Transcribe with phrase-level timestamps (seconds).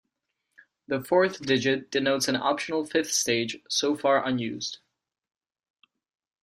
[0.87, 4.79] The fourth digit denotes an optional fifth stage, so far unused.